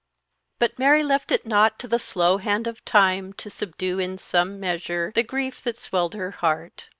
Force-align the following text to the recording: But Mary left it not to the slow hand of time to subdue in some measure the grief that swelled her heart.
But 0.57 0.79
Mary 0.79 1.03
left 1.03 1.31
it 1.31 1.45
not 1.45 1.77
to 1.77 1.87
the 1.87 1.99
slow 1.99 2.37
hand 2.39 2.65
of 2.65 2.83
time 2.85 3.33
to 3.33 3.51
subdue 3.51 3.99
in 3.99 4.17
some 4.17 4.59
measure 4.59 5.11
the 5.13 5.21
grief 5.21 5.61
that 5.61 5.77
swelled 5.77 6.15
her 6.15 6.31
heart. 6.31 6.87